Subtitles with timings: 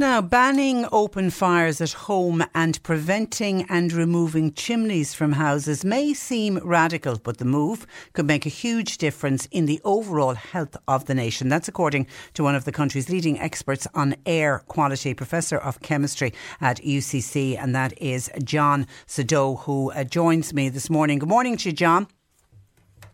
[0.00, 6.60] Now, banning open fires at home and preventing and removing chimneys from houses may seem
[6.62, 11.16] radical, but the move could make a huge difference in the overall health of the
[11.16, 11.48] nation.
[11.48, 16.32] That's according to one of the country's leading experts on air quality, Professor of Chemistry
[16.60, 21.18] at UCC, and that is John Sodeau, who uh, joins me this morning.
[21.18, 22.06] Good morning to you, John.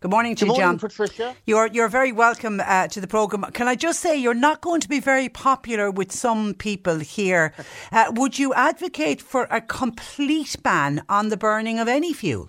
[0.00, 0.88] Good morning to Good you, morning, John.
[0.88, 1.36] Patricia.
[1.44, 3.42] You're you're very welcome uh, to the program.
[3.52, 7.52] Can I just say you're not going to be very popular with some people here.
[7.92, 12.48] Uh, would you advocate for a complete ban on the burning of any fuel?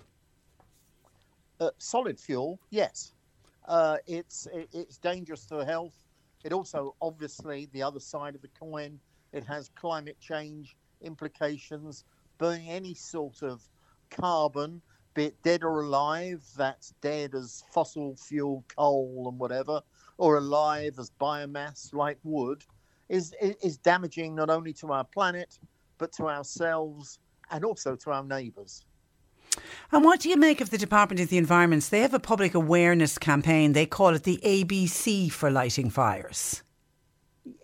[1.60, 3.14] Uh, solid fuel, yes.
[3.68, 5.96] Uh, it's it, it's dangerous to the health.
[6.44, 9.00] It also, obviously, the other side of the coin.
[9.34, 12.06] It has climate change implications.
[12.38, 13.62] Burning any sort of
[14.12, 14.82] carbon,
[15.14, 19.82] be it dead or alive, that's dead as fossil fuel, coal, and whatever,
[20.18, 22.64] or alive as biomass like wood,
[23.10, 25.60] is is damaging not only to our planet
[25.98, 27.20] but to ourselves
[27.52, 28.86] and also to our neighbours.
[29.92, 31.84] And what do you make of the Department of the Environment?
[31.84, 33.74] They have a public awareness campaign.
[33.74, 36.64] They call it the ABC for lighting fires.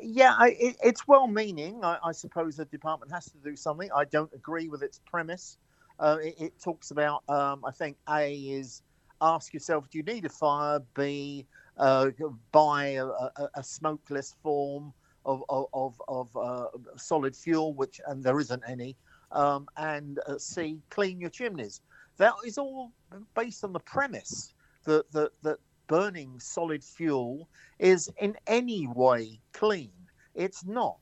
[0.02, 1.84] Yeah, I, it, it's well meaning.
[1.84, 3.90] I, I, suppose the department has to do something.
[3.96, 5.58] I don't agree with its premise.
[6.00, 8.84] Uh, it, it, talks about, um, I think, A is
[9.22, 10.80] ask yourself, do you need a fire?
[10.96, 11.46] B,
[11.78, 12.12] uh,
[12.52, 14.94] buy a, a, a, smokeless form
[15.26, 18.96] of, of, of uh, solid fuel, which, and there isn't any.
[19.32, 21.82] Um, and uh, C, clean your chimneys.
[22.18, 22.92] That is all
[23.36, 24.54] based on the premise
[24.86, 27.48] that, that, that burning solid fuel
[27.80, 29.92] is in any way clean.
[30.36, 31.02] It's not.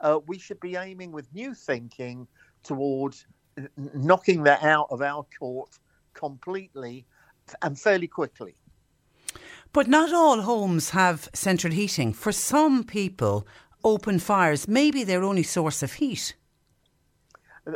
[0.00, 2.26] Uh, we should be aiming with new thinking
[2.62, 3.26] towards
[3.94, 5.78] knocking that out of our court
[6.14, 7.06] completely
[7.62, 8.56] and fairly quickly.
[9.72, 12.12] But not all homes have central heating.
[12.12, 13.46] For some people,
[13.84, 16.34] open fires may be their only source of heat.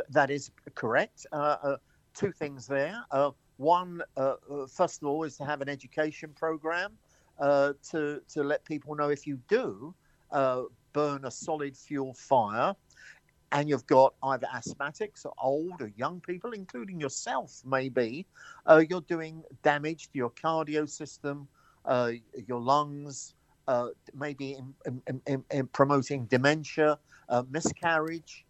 [0.09, 1.25] That is correct.
[1.31, 1.77] Uh, uh,
[2.13, 3.03] two things there.
[3.11, 6.93] Uh, one, uh, uh, first of all, is to have an education program
[7.39, 9.93] uh, to to let people know if you do
[10.93, 12.75] burn a solid fuel fire,
[13.51, 18.25] and you've got either asthmatics or old or young people, including yourself, maybe,
[18.65, 21.47] uh, you're doing damage to your cardio system,
[21.85, 22.11] uh,
[22.47, 23.35] your lungs,
[23.67, 24.73] uh, maybe in,
[25.07, 26.97] in, in, in, promoting dementia,
[27.49, 28.45] miscarriage,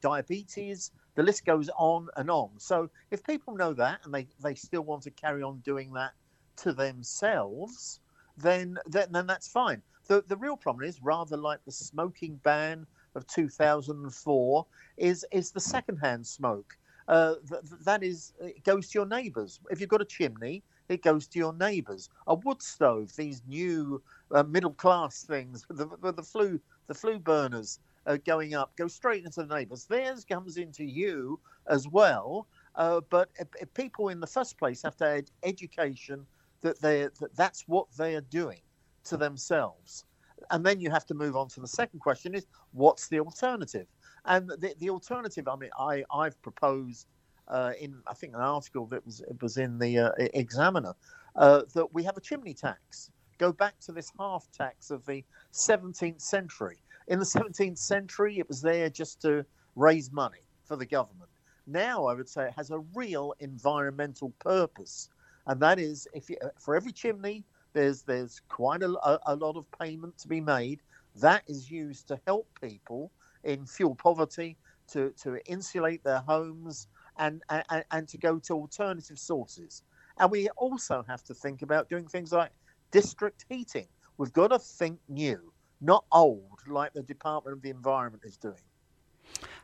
[0.00, 0.92] diabetes.
[1.14, 2.50] The list goes on and on.
[2.58, 6.12] So if people know that and they, they still want to carry on doing that
[6.58, 8.00] to themselves,
[8.36, 9.82] then, then, then that's fine.
[10.08, 14.66] The, the real problem is rather like the smoking ban of 2004
[14.96, 16.78] is is the secondhand smoke.
[17.08, 19.60] Uh, th- that is, it goes to your neighbours.
[19.70, 22.08] If you've got a chimney, it goes to your neighbours.
[22.26, 27.18] A wood stove, these new uh, middle class things, the, the, the flue the flue
[27.18, 29.86] burners uh, going up, go straight into the neighbours.
[29.86, 32.48] Theirs comes into you as well.
[32.74, 33.30] Uh, but
[33.74, 36.26] people in the first place have to have education
[36.62, 38.60] that they that that's what they are doing
[39.04, 40.04] to themselves
[40.50, 43.86] and then you have to move on to the second question is what's the alternative?
[44.24, 47.06] And the, the alternative i mean i i've proposed
[47.48, 50.94] uh, in i think an article that was it was in the uh, examiner
[51.36, 53.10] uh, that we have a chimney tax.
[53.38, 55.22] Go back to this hearth tax of the
[55.52, 56.78] 17th century.
[57.08, 59.44] In the 17th century it was there just to
[59.76, 61.30] raise money for the government.
[61.66, 65.08] Now i would say it has a real environmental purpose.
[65.46, 67.44] And that is if you, for every chimney
[67.76, 70.80] there's there's quite a, a, lot of payment to be made.
[71.16, 73.12] That is used to help people
[73.44, 74.56] in fuel poverty,
[74.92, 76.88] to, to insulate their homes,
[77.18, 79.82] and, and, and to go to alternative sources.
[80.16, 82.50] And we also have to think about doing things like
[82.92, 83.88] district heating.
[84.16, 85.52] We've got to think new,
[85.82, 88.64] not old, like the Department of the Environment is doing.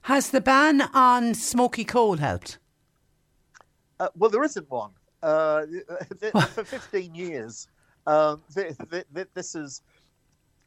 [0.02, 2.58] Has the ban on smoky coal helped?
[3.98, 4.90] Uh, well, there isn't one.
[5.22, 5.62] Uh,
[6.48, 7.68] for 15 years,
[8.06, 8.42] um,
[9.34, 9.82] this has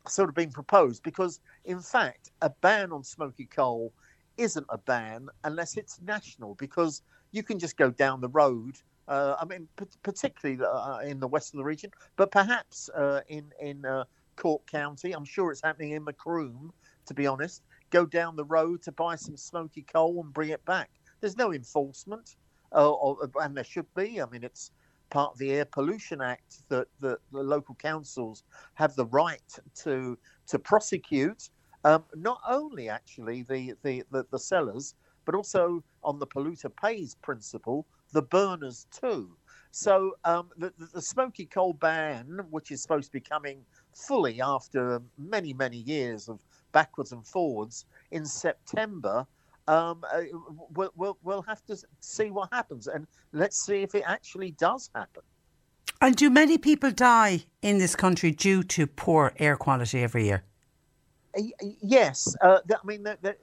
[0.07, 3.93] sort of been proposed because, in fact, a ban on smoky coal
[4.37, 7.01] isn't a ban unless it's national because
[7.31, 8.77] you can just go down the road.
[9.07, 13.21] Uh, I mean, p- particularly uh, in the west of the region, but perhaps uh,
[13.27, 14.05] in in uh,
[14.35, 15.13] Cork County.
[15.13, 16.71] I'm sure it's happening in Macroom.
[17.07, 17.61] To be honest,
[17.91, 20.89] go down the road to buy some smoky coal and bring it back.
[21.21, 22.35] There's no enforcement,
[22.73, 24.21] uh, or, and there should be.
[24.21, 24.71] I mean, it's
[25.09, 28.43] part of the Air Pollution Act that, that the local councils
[28.73, 29.41] have the right
[29.83, 30.17] to
[30.47, 31.49] to prosecute
[31.85, 37.15] um, not only actually the, the, the, the sellers, but also on the polluter pays
[37.21, 39.37] principle, the burners too.
[39.69, 43.63] So um, the, the, smoky coal ban, which is supposed to be coming
[43.93, 46.39] fully after many, many years of
[46.71, 49.27] backwards and forwards in September,
[49.67, 50.21] um, uh,
[50.73, 52.87] we'll, we'll, we'll have to see what happens.
[52.87, 55.23] And let's see if it actually does happen.
[56.01, 60.43] And do many people die in this country due to poor air quality every year?
[61.81, 63.33] Yes, uh, I mean they, they,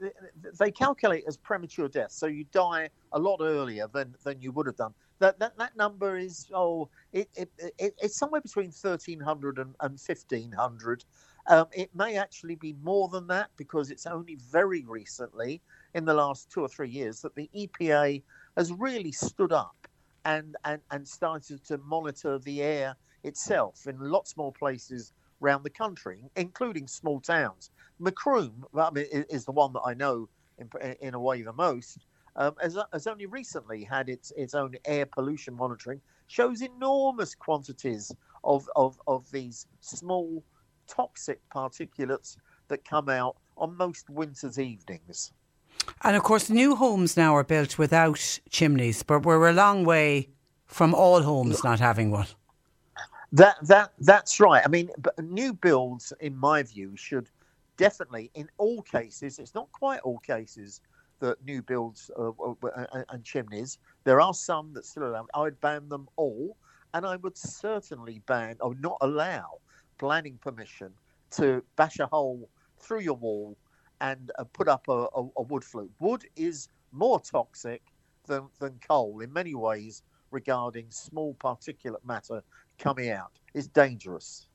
[0.58, 4.66] they, calculate as premature death, so you die a lot earlier than, than you would
[4.66, 4.94] have done.
[5.19, 9.74] That that, that number is oh, it, it, it it's somewhere between thirteen hundred and,
[9.80, 11.04] and fifteen hundred.
[11.48, 15.60] Um, it may actually be more than that because it's only very recently,
[15.94, 18.22] in the last two or three years, that the EPA
[18.56, 19.76] has really stood up
[20.24, 25.12] and and, and started to monitor the air itself in lots more places
[25.42, 27.70] around the country, including small towns.
[27.98, 30.28] Macroom, I mean, is the one that I know
[30.58, 30.68] in,
[31.00, 32.06] in a way the most.
[32.34, 36.00] Um, has, has only recently had its its own air pollution monitoring.
[36.28, 38.10] Shows enormous quantities
[38.42, 40.42] of, of, of these small
[40.88, 42.38] toxic particulates
[42.68, 45.32] that come out on most winter's evenings.
[46.02, 50.29] And of course, new homes now are built without chimneys, but we're a long way
[50.67, 52.26] from all homes not having one.
[53.32, 54.62] That that that's right.
[54.64, 54.90] I mean,
[55.20, 57.29] new builds, in my view, should
[57.76, 60.81] definitely, in all cases, it's not quite all cases
[61.20, 62.32] that new builds uh,
[63.08, 63.79] and chimneys.
[64.05, 65.26] There are some that still allow.
[65.34, 66.56] I would ban them all,
[66.94, 69.61] and I would certainly ban or not allow
[69.99, 70.93] planning permission
[71.32, 72.49] to bash a hole
[72.79, 73.56] through your wall
[74.02, 75.88] and uh, put up a, a, a wood flue.
[76.00, 77.82] Wood is more toxic
[78.26, 82.43] than, than coal in many ways regarding small particulate matter
[82.78, 83.31] coming out.
[83.54, 84.49] It's dangerous.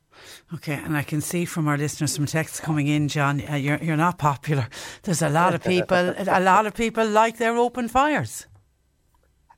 [0.54, 3.42] Okay, and I can see from our listeners some texts coming in, John.
[3.48, 4.68] Uh, you're you're not popular.
[5.04, 6.16] There's a lot of people.
[6.18, 8.48] a lot of people like their open fires.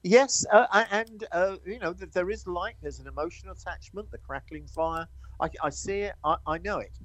[0.04, 2.76] Yes, uh, and uh, you know there is light.
[2.82, 4.12] There's an emotional attachment.
[4.12, 5.08] The crackling fire.
[5.40, 6.16] I, I see it.
[6.26, 6.98] I, I know it.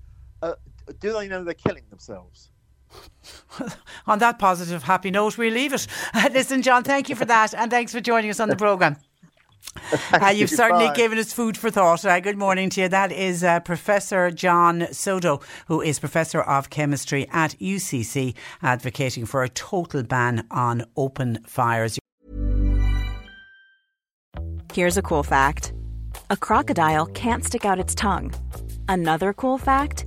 [0.43, 0.55] Uh,
[0.99, 2.51] do they know they're killing themselves?
[4.07, 5.87] on that positive, happy note, we leave it.
[6.33, 8.97] listen, John, thank you for that, and thanks for joining us on the programme.
[10.13, 10.57] Uh, you've you.
[10.57, 10.95] certainly Bye.
[10.95, 12.05] given us food for thought.
[12.05, 12.89] Uh, good morning to you.
[12.89, 19.43] That is uh, Professor John Sodeau, who is Professor of Chemistry at UCC, advocating for
[19.43, 21.99] a total ban on open fires.
[24.73, 25.73] Here's a cool fact
[26.31, 28.33] a crocodile can't stick out its tongue.
[28.89, 30.07] Another cool fact